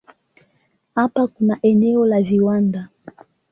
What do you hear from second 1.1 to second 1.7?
kuna